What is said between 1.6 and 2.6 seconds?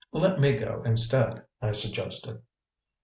I suggested.